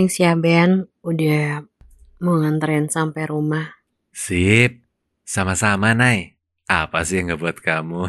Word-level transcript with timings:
Thanks 0.00 0.16
ya 0.16 0.32
Ben, 0.32 0.88
udah 1.04 1.60
mau 2.24 2.40
nganterin 2.40 2.88
sampai 2.88 3.28
rumah. 3.28 3.84
Sip, 4.16 4.80
sama-sama 5.28 5.92
Nay. 5.92 6.40
Apa 6.64 7.04
sih 7.04 7.20
yang 7.20 7.36
ngebuat 7.36 7.60
kamu? 7.60 8.08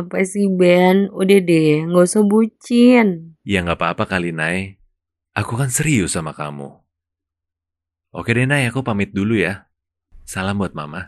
Apa 0.00 0.24
sih 0.24 0.48
Ben? 0.48 1.12
Udah 1.12 1.36
deh, 1.36 1.84
nggak 1.84 2.00
usah 2.08 2.24
bucin. 2.24 3.36
ya 3.44 3.60
nggak 3.60 3.76
apa-apa 3.76 4.08
kali 4.08 4.32
Nay. 4.32 4.80
Aku 5.36 5.52
kan 5.52 5.68
serius 5.68 6.16
sama 6.16 6.32
kamu. 6.32 6.80
Oke 8.16 8.32
deh 8.32 8.48
Nay, 8.48 8.72
aku 8.72 8.80
pamit 8.80 9.12
dulu 9.12 9.36
ya. 9.36 9.68
Salam 10.24 10.64
buat 10.64 10.72
Mama. 10.72 11.04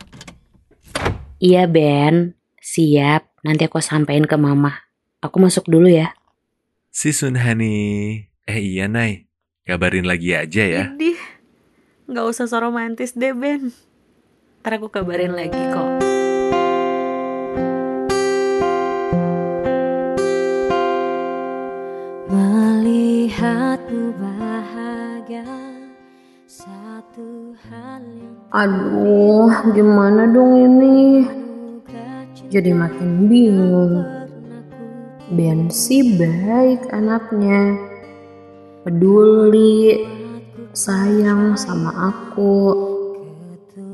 Iya 1.41 1.65
Ben, 1.65 2.37
siap. 2.61 3.33
Nanti 3.41 3.65
aku 3.65 3.81
sampein 3.81 4.29
ke 4.29 4.37
Mama. 4.37 4.85
Aku 5.25 5.41
masuk 5.41 5.65
dulu 5.65 5.89
ya. 5.89 6.13
Si 6.93 7.09
Sun 7.09 7.41
Hani. 7.41 7.73
Eh 8.45 8.61
iya 8.61 8.85
Nay, 8.85 9.25
kabarin 9.65 10.05
lagi 10.05 10.37
aja 10.37 10.61
ya. 10.61 10.93
Idih, 10.93 11.17
nggak 12.05 12.27
usah 12.29 12.45
so 12.45 12.61
romantis 12.61 13.17
deh 13.17 13.33
Ben. 13.33 13.73
Ntar 14.61 14.77
aku 14.77 14.93
kabarin 14.93 15.33
lagi 15.33 15.57
kok. 15.73 15.89
Melihatmu 22.29 24.13
bahagia 24.21 25.49
Satu 26.45 27.57
hal 27.73 28.05
yang 28.05 28.37
Aduh, 28.53 29.49
gimana 29.73 30.29
dong 30.29 30.61
ini? 30.61 31.25
Jadi 32.53 32.69
makin 32.77 33.33
bingung. 33.33 34.22
Ben 35.33 35.73
sih 35.73 36.21
baik 36.21 36.93
anaknya. 36.93 37.73
Peduli, 38.85 40.05
sayang 40.77 41.57
sama 41.57 42.13
aku. 42.13 42.57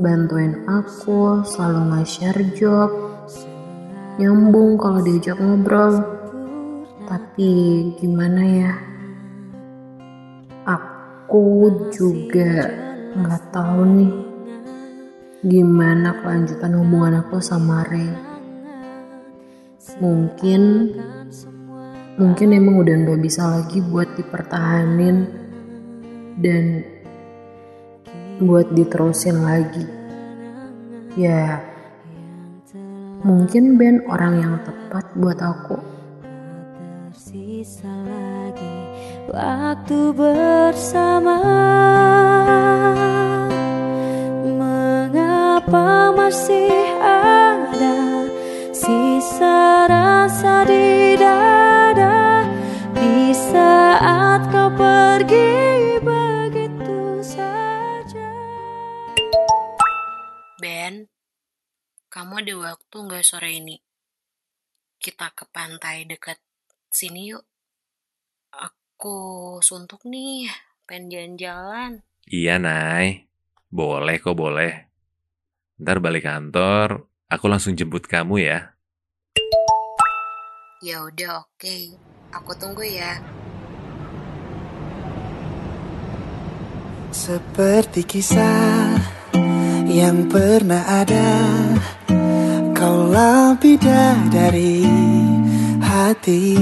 Bantuin 0.02 0.66
aku, 0.66 1.46
selalu 1.46 1.94
nge-share 1.94 2.42
job. 2.58 2.90
Nyambung 4.18 4.74
kalau 4.82 4.98
diajak 4.98 5.38
ngobrol. 5.38 6.02
Tapi 7.06 7.50
gimana 8.02 8.42
ya? 8.42 8.72
Aku 10.66 11.70
juga 11.94 12.66
nggak 13.14 13.42
tahu 13.54 13.80
nih 13.94 14.14
gimana 15.46 16.18
kelanjutan 16.18 16.74
hubungan 16.82 17.22
aku 17.22 17.38
sama 17.38 17.86
Ray. 17.86 18.10
Mungkin, 20.02 20.94
mungkin 22.18 22.52
emang 22.52 22.82
udah 22.82 22.94
nggak 22.98 23.22
bisa 23.22 23.46
lagi 23.46 23.78
buat 23.80 24.10
dipertahanin 24.18 25.30
dan 26.42 26.84
buat 28.42 28.68
diterusin 28.74 29.40
lagi. 29.42 29.86
Ya, 31.16 31.62
mungkin 33.22 33.80
Ben 33.80 34.02
orang 34.06 34.34
yang 34.38 34.54
tepat 34.62 35.06
buat 35.18 35.38
aku. 35.42 35.98
tersisa 37.28 37.90
lagi 38.06 38.76
Waktu 39.28 40.14
bersama 40.16 41.36
Mengapa 44.46 46.14
masih 46.14 46.72
ada 47.02 48.24
Sisa 48.72 49.90
rasa 49.90 50.64
di 50.64 51.07
kamu 62.28 62.44
ada 62.44 62.76
waktu 62.76 62.96
nggak 63.08 63.24
sore 63.24 63.56
ini? 63.56 63.80
Kita 65.00 65.32
ke 65.32 65.48
pantai 65.48 66.04
dekat 66.04 66.36
sini 66.92 67.32
yuk. 67.32 67.40
Aku 68.52 69.56
suntuk 69.64 70.04
nih, 70.04 70.44
pengen 70.84 71.08
jalan-jalan. 71.08 72.04
Iya 72.28 72.60
Nay, 72.60 73.32
boleh 73.72 74.20
kok 74.20 74.36
boleh. 74.36 74.92
Ntar 75.80 76.04
balik 76.04 76.28
kantor, 76.28 77.08
aku 77.32 77.48
langsung 77.48 77.72
jemput 77.72 78.04
kamu 78.04 78.44
ya. 78.44 78.76
Ya 80.84 81.00
udah 81.08 81.48
oke, 81.48 81.96
aku 82.28 82.52
tunggu 82.60 82.84
ya. 82.84 83.24
Seperti 87.08 88.04
kisah 88.04 89.17
yang 89.88 90.26
pernah 90.30 90.84
ada. 91.02 91.30
Kaulah 92.76 93.58
bidadari 93.58 94.86
hati. 95.82 96.54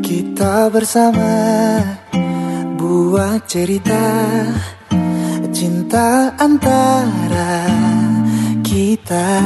Kita 0.00 0.72
bersama 0.72 1.34
buat 2.78 3.44
cerita 3.44 4.04
Cinta 5.56 6.36
antara 6.36 7.64
kita. 8.60 9.40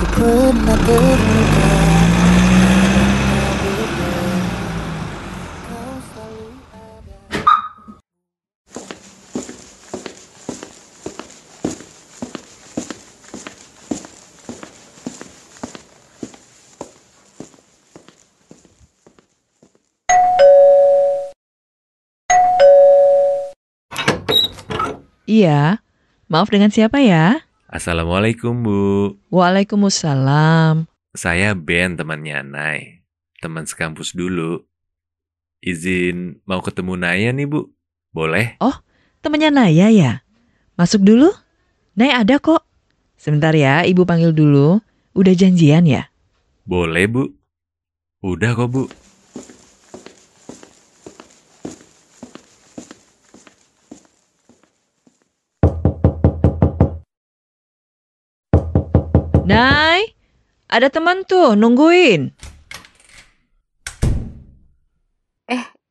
Ku 0.00 0.04
pernah 0.16 0.80
terluka 0.80 1.59
Iya, 25.30 25.78
maaf 26.26 26.50
dengan 26.50 26.74
siapa 26.74 26.98
ya? 26.98 27.38
Assalamualaikum 27.70 28.66
Bu. 28.66 28.80
Waalaikumsalam. 29.30 30.90
Saya 31.14 31.54
Ben 31.54 31.94
temannya 31.94 32.42
Nay. 32.42 33.06
Teman 33.38 33.62
sekampus 33.62 34.10
dulu. 34.10 34.66
Izin 35.62 36.42
mau 36.42 36.58
ketemu 36.58 36.98
Naya 36.98 37.30
nih 37.30 37.46
Bu. 37.46 37.70
Boleh? 38.10 38.58
Temennya 39.22 39.54
Naya 39.54 39.86
ya? 39.94 40.26
Masuk 40.74 41.06
dulu? 41.06 41.30
Naya 41.94 42.26
ada 42.26 42.42
kok. 42.42 42.66
Sebentar 43.14 43.54
ya, 43.54 43.86
ibu 43.86 44.02
panggil 44.02 44.34
dulu. 44.34 44.82
Udah 45.14 45.30
janjian 45.38 45.86
ya? 45.86 46.10
Boleh 46.66 47.06
Bu. 47.06 47.30
Udah 48.18 48.58
kok 48.58 48.66
Bu. 48.66 48.90
Nay, 59.60 60.16
ada 60.72 60.88
teman 60.88 61.20
tuh 61.28 61.52
nungguin. 61.52 62.32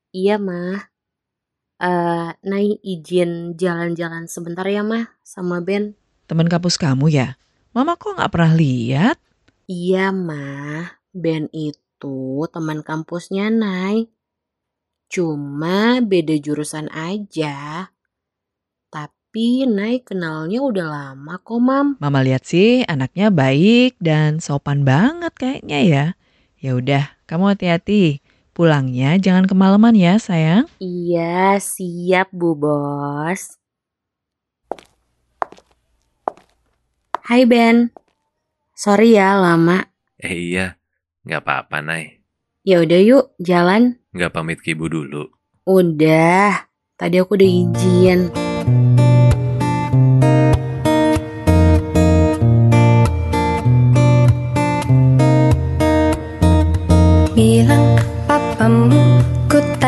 Iya 0.10 0.42
mah. 0.42 0.90
Eh, 1.78 2.30
Nai 2.50 2.82
izin 2.82 3.54
jalan-jalan 3.54 4.26
sebentar 4.26 4.66
ya 4.66 4.82
mah 4.82 5.14
sama 5.22 5.62
Ben. 5.62 5.94
Teman 6.26 6.50
kampus 6.50 6.82
kamu 6.82 7.14
ya? 7.14 7.38
Mama 7.70 7.94
kok 7.94 8.18
nggak 8.18 8.34
pernah 8.34 8.58
lihat? 8.58 9.22
Iya 9.70 10.10
mah, 10.18 11.06
Ben 11.14 11.46
itu 11.54 12.50
teman 12.50 12.82
kampusnya 12.82 13.54
Nai. 13.54 14.10
Cuma 15.14 16.02
beda 16.02 16.42
jurusan 16.42 16.90
aja. 16.90 17.86
Tapi 19.30 19.62
Nai 19.70 20.02
kenalnya 20.02 20.58
udah 20.58 20.88
lama 20.90 21.38
kok 21.38 21.62
mam. 21.62 22.02
Mama 22.02 22.26
lihat 22.26 22.50
sih 22.50 22.82
anaknya 22.90 23.30
baik 23.30 23.94
dan 24.02 24.42
sopan 24.42 24.82
banget 24.82 25.30
kayaknya 25.38 25.80
ya. 25.86 26.06
Ya 26.58 26.74
udah, 26.74 27.06
kamu 27.30 27.54
hati-hati. 27.54 28.26
Pulangnya 28.58 29.22
jangan 29.22 29.46
kemalaman 29.46 29.94
ya, 29.94 30.18
sayang. 30.18 30.66
Iya 30.82 31.62
siap 31.62 32.34
bu 32.34 32.58
bos. 32.58 33.62
Hai 37.30 37.46
Ben. 37.46 37.94
Sorry 38.74 39.14
ya 39.14 39.38
lama. 39.38 39.86
Eh 40.18 40.58
iya, 40.58 40.82
nggak 41.22 41.46
apa-apa 41.46 41.86
Nay. 41.86 42.26
Ya 42.66 42.82
udah 42.82 42.98
yuk 43.06 43.38
jalan. 43.38 44.02
Nggak 44.10 44.34
pamit 44.34 44.58
ke 44.66 44.74
ibu 44.74 44.90
dulu. 44.90 45.30
Udah. 45.70 46.66
Tadi 46.98 47.22
aku 47.22 47.38
udah 47.38 47.46
izin. 47.46 48.49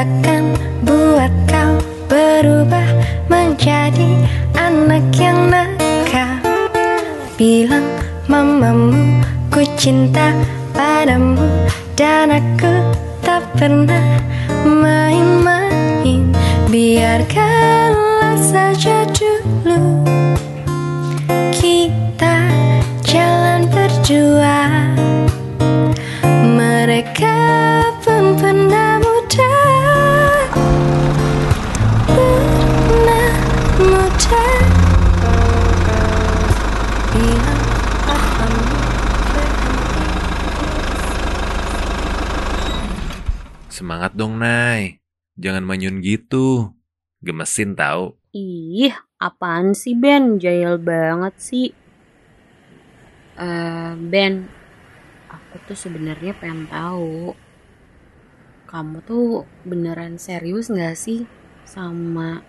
Takkan 0.02 0.58
buat 0.82 1.30
kau 1.46 1.78
berubah 2.10 2.90
menjadi 3.30 4.26
anak 4.58 5.06
yang 5.14 5.46
nakal. 5.46 6.42
Bilang 7.38 7.86
mamamu 8.26 9.22
ku 9.54 9.62
cinta 9.78 10.34
padamu 10.74 11.46
dan 11.94 12.34
aku 12.34 12.82
tak 13.22 13.46
pernah 13.62 14.18
main-main. 14.66 16.34
Biarkanlah 16.66 18.42
saja 18.42 19.06
dulu 19.14 20.02
kita 21.62 22.50
jalan 23.06 23.70
berdua. 23.70 24.66
Mereka 26.42 27.38
Semangat 44.02 44.18
dong, 44.18 44.42
Nay. 44.42 44.98
Jangan 45.38 45.62
manyun 45.62 46.02
gitu. 46.02 46.74
Gemesin 47.22 47.78
tahu. 47.78 48.18
Ih, 48.34 48.98
apaan 49.22 49.78
sih 49.78 49.94
Ben? 49.94 50.42
Jahil 50.42 50.82
banget 50.82 51.38
sih. 51.38 51.70
Eh, 53.38 53.94
Ben, 54.10 54.50
aku 55.30 55.62
tuh 55.70 55.78
sebenarnya 55.78 56.34
pengen 56.34 56.66
tahu. 56.66 57.38
Kamu 58.74 59.06
tuh 59.06 59.46
beneran 59.70 60.18
serius 60.18 60.74
gak 60.74 60.98
sih 60.98 61.30
sama 61.62 62.42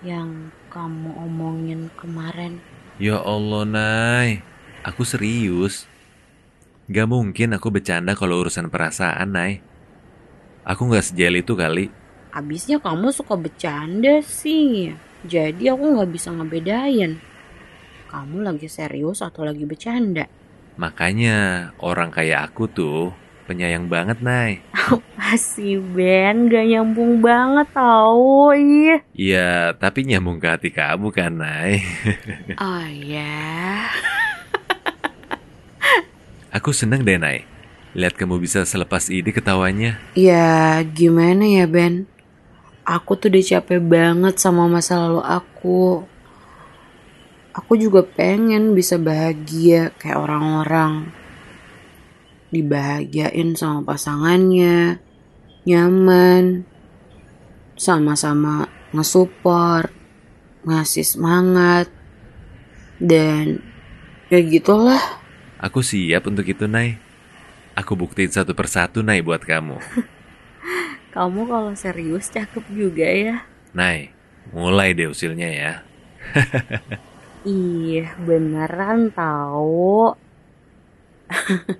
yang 0.00 0.56
kamu 0.72 1.20
omongin 1.20 1.92
kemarin? 2.00 2.64
Ya 2.96 3.20
Allah, 3.20 3.68
Nay. 3.68 4.40
Aku 4.88 5.04
serius. 5.04 5.84
Gak 6.88 7.12
mungkin 7.12 7.52
aku 7.52 7.68
bercanda 7.68 8.16
kalau 8.16 8.40
urusan 8.40 8.72
perasaan, 8.72 9.36
Nay. 9.36 9.75
Aku 10.66 10.90
gak 10.90 11.06
sejahil 11.06 11.46
itu 11.46 11.54
kali. 11.54 11.86
Abisnya 12.34 12.82
kamu 12.82 13.14
suka 13.14 13.38
bercanda 13.38 14.18
sih. 14.18 14.90
Jadi 15.22 15.70
aku 15.70 15.94
nggak 15.94 16.10
bisa 16.10 16.34
ngebedain. 16.34 17.22
Kamu 18.10 18.42
lagi 18.42 18.66
serius 18.66 19.22
atau 19.22 19.46
lagi 19.46 19.62
bercanda? 19.62 20.26
Makanya 20.74 21.70
orang 21.78 22.10
kayak 22.10 22.50
aku 22.50 22.66
tuh 22.66 23.14
penyayang 23.46 23.86
banget, 23.86 24.18
Nay. 24.20 24.58
Masih 25.18 25.78
Ben, 25.94 26.50
gak 26.50 26.66
nyambung 26.66 27.22
banget 27.22 27.70
tau. 27.70 28.50
Ih. 28.52 29.00
Iya, 29.14 29.70
tapi 29.78 30.02
nyambung 30.02 30.42
ke 30.42 30.50
hati 30.50 30.74
kamu 30.74 31.14
kan, 31.14 31.32
Nay. 31.38 31.78
Oh 32.62 32.86
ya. 32.90 33.86
Aku 36.50 36.74
seneng 36.74 37.06
deh, 37.06 37.22
Nay. 37.22 37.55
Lihat 37.96 38.12
kamu 38.12 38.36
bisa 38.36 38.60
selepas 38.68 39.08
ini 39.08 39.32
ketawanya. 39.32 39.96
Ya 40.12 40.84
gimana 40.84 41.48
ya 41.48 41.64
Ben? 41.64 42.04
Aku 42.84 43.16
tuh 43.16 43.32
udah 43.32 43.40
capek 43.40 43.80
banget 43.80 44.36
sama 44.36 44.68
masa 44.68 45.00
lalu 45.00 45.24
aku. 45.24 46.04
Aku 47.56 47.72
juga 47.80 48.04
pengen 48.04 48.76
bisa 48.76 49.00
bahagia 49.00 49.96
kayak 49.96 50.20
orang-orang. 50.28 51.08
Dibahagiain 52.52 53.56
sama 53.56 53.80
pasangannya. 53.80 55.00
Nyaman. 55.64 56.68
Sama-sama 57.80 58.68
ngesupport. 58.92 59.88
Ngasih 60.68 61.16
semangat. 61.16 61.88
Dan 63.00 63.64
ya 64.28 64.44
gitulah. 64.44 65.00
Aku 65.64 65.80
siap 65.80 66.28
untuk 66.28 66.44
itu, 66.44 66.68
Nay. 66.68 67.05
Aku 67.76 67.92
buktiin 67.92 68.32
satu 68.32 68.56
persatu, 68.56 69.04
Nay, 69.04 69.20
buat 69.20 69.44
kamu. 69.44 69.76
Kamu 71.14 71.44
kalau 71.44 71.72
serius 71.76 72.32
cakep 72.32 72.64
juga 72.72 73.04
ya. 73.04 73.44
Nay, 73.76 74.16
mulai 74.48 74.96
deh 74.96 75.12
usilnya 75.12 75.48
ya. 75.52 75.72
Ih, 77.44 78.08
beneran 78.24 79.12
tahu. 79.12 80.16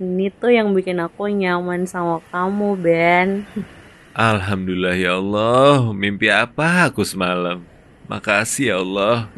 Ini 0.00 0.32
tuh 0.32 0.48
yang 0.48 0.72
bikin 0.72 0.96
aku 0.96 1.28
nyaman 1.28 1.84
sama 1.84 2.24
kamu, 2.32 2.80
Ben. 2.80 3.44
Alhamdulillah 4.16 4.96
ya 4.96 5.20
Allah, 5.20 5.92
mimpi 5.92 6.32
apa 6.32 6.88
aku 6.88 7.04
semalam? 7.04 7.60
Makasih 8.08 8.72
ya 8.72 8.76
Allah. 8.80 9.28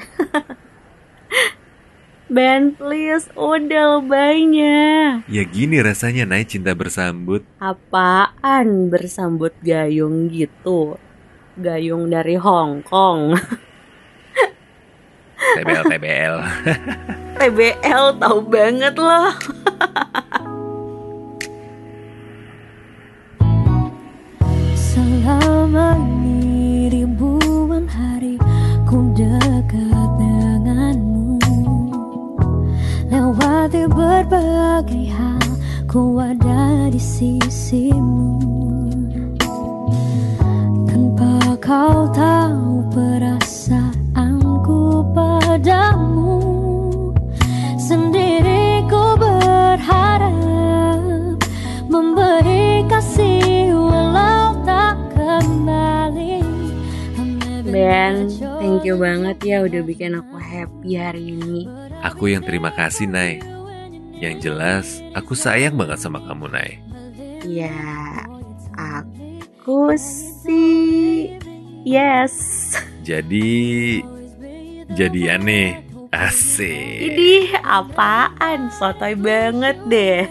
Ben, 2.32 2.72
please, 2.72 3.28
udah 3.36 4.00
lebaynya. 4.00 5.20
Ya 5.28 5.44
gini 5.44 5.84
rasanya 5.84 6.24
naik 6.24 6.48
cinta 6.48 6.72
bersambut. 6.72 7.44
Apaan 7.60 8.88
bersambut 8.88 9.52
gayung 9.60 10.32
gitu? 10.32 10.96
Gayung 11.60 12.08
dari 12.08 12.40
Hong 12.40 12.80
Kong. 12.88 13.36
TBL 15.60 15.84
TBL. 15.92 16.36
TBL 17.36 18.04
tahu 18.16 18.38
banget 18.48 18.96
loh. 18.96 19.28
thank 58.62 58.86
you 58.86 58.94
banget 58.94 59.42
ya 59.42 59.66
udah 59.66 59.82
bikin 59.82 60.14
aku 60.14 60.38
happy 60.38 60.94
hari 60.94 61.34
ini. 61.34 61.66
Aku 62.06 62.30
yang 62.30 62.46
terima 62.46 62.70
kasih, 62.70 63.10
Nay. 63.10 63.42
Yang 64.22 64.36
jelas, 64.46 64.86
aku 65.18 65.34
sayang 65.34 65.74
banget 65.74 65.98
sama 65.98 66.22
kamu, 66.22 66.46
Nay. 66.46 66.78
Ya, 67.42 67.74
aku 68.78 69.98
sih 69.98 71.34
yes. 71.82 72.78
Jadi, 73.02 73.98
jadian 74.94 75.42
nih. 75.42 75.82
Asik. 76.12 77.08
Ini 77.08 77.56
apaan? 77.64 78.68
Sotoy 78.68 79.16
banget 79.16 79.80
deh. 79.88 80.28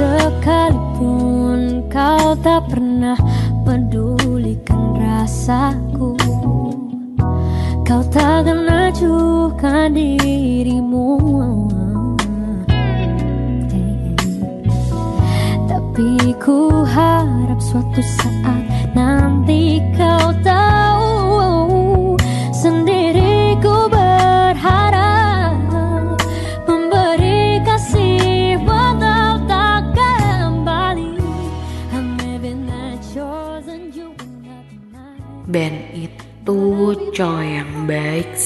Sekalipun 0.00 1.84
kau 1.92 2.32
tak 2.40 2.72
pernah 2.72 3.20
pedulikan 3.68 4.96
rasaku 4.96 6.16
Kau 7.84 8.00
takkan 8.08 8.64
acuhkan 8.64 9.92
dirimu. 9.92 11.20
Tapi 15.68 16.32
ku 16.40 16.80
harap 16.80 17.60
suatu 17.60 18.00
saat 18.00 18.79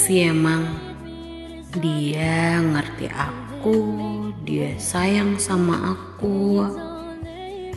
sih 0.05 0.29
emang. 0.29 0.69
Dia 1.81 2.61
ngerti 2.61 3.09
aku, 3.09 3.81
dia 4.45 4.77
sayang 4.77 5.41
sama 5.41 5.97
aku, 5.97 6.61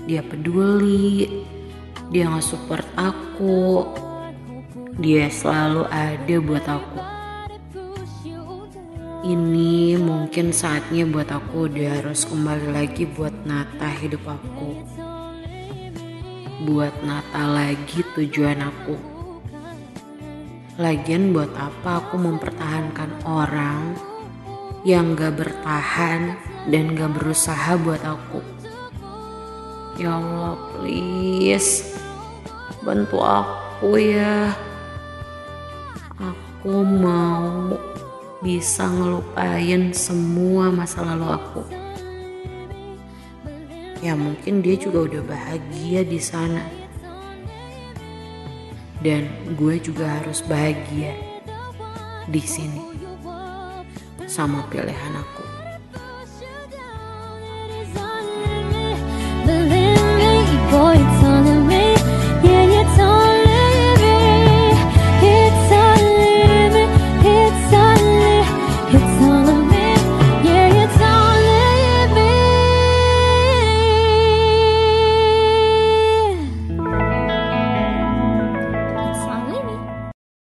dia 0.04 0.20
peduli. 0.20 1.48
Dia 2.12 2.28
nge-support 2.28 2.88
aku. 3.00 3.84
Dia 5.00 5.32
selalu 5.32 5.88
ada 5.88 6.36
buat 6.44 6.66
aku. 6.68 7.00
Ini 9.28 10.00
mungkin 10.00 10.56
saatnya 10.56 11.04
buat 11.08 11.28
aku 11.32 11.68
udah 11.68 12.00
harus 12.00 12.24
kembali 12.28 12.76
lagi 12.76 13.04
buat 13.08 13.36
nata 13.44 13.92
hidup 14.04 14.24
aku. 14.24 14.84
Buat 16.64 16.96
nata 17.04 17.44
lagi 17.44 18.04
tujuan 18.16 18.64
aku. 18.64 19.17
Lagian 20.78 21.34
buat 21.34 21.50
apa 21.58 22.06
aku 22.06 22.22
mempertahankan 22.22 23.26
orang 23.26 23.98
yang 24.86 25.18
gak 25.18 25.34
bertahan 25.42 26.38
dan 26.70 26.94
gak 26.94 27.18
berusaha 27.18 27.74
buat 27.82 27.98
aku. 28.06 28.46
Ya 29.98 30.22
Allah 30.22 30.54
please 30.78 31.82
bantu 32.86 33.26
aku 33.26 33.98
ya. 33.98 34.54
Aku 36.22 36.86
mau 36.86 37.74
bisa 38.46 38.86
ngelupain 38.86 39.98
semua 39.98 40.70
masa 40.70 41.02
lalu 41.02 41.28
aku. 41.34 41.64
Ya 44.06 44.14
mungkin 44.14 44.62
dia 44.62 44.78
juga 44.78 45.10
udah 45.10 45.24
bahagia 45.26 46.06
di 46.06 46.22
sana. 46.22 46.77
Dan 48.98 49.30
gue 49.54 49.78
juga 49.78 50.10
harus 50.22 50.42
bahagia 50.42 51.14
di 52.26 52.42
sini 52.42 52.82
sama 54.26 54.66
pilihan 54.74 55.14
aku. 55.16 55.37